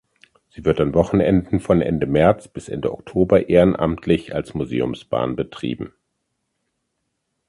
[0.49, 5.93] Sie wird an Wochenenden von Ende März bis Ende Oktober ehrenamtlich als Museumsbahn betrieben.